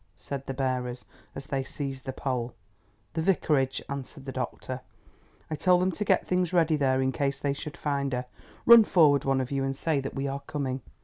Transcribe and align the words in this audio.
said 0.17 0.43
the 0.47 0.53
bearers 0.55 1.05
as 1.35 1.45
they 1.45 1.63
seized 1.63 2.05
the 2.05 2.11
poles. 2.11 2.53
"The 3.13 3.21
Vicarage," 3.21 3.83
answered 3.87 4.25
the 4.25 4.31
doctor. 4.31 4.81
"I 5.51 5.53
told 5.53 5.83
them 5.83 5.91
to 5.91 6.03
get 6.03 6.25
things 6.25 6.51
ready 6.51 6.75
there 6.75 7.03
in 7.03 7.11
case 7.11 7.37
they 7.37 7.53
should 7.53 7.77
find 7.77 8.11
her. 8.11 8.25
Run 8.65 8.83
forward 8.83 9.25
one 9.25 9.39
of 9.39 9.51
you 9.51 9.63
and 9.63 9.75
say 9.75 9.99
that 9.99 10.15
we 10.15 10.27
are 10.27 10.41
coming." 10.47 10.81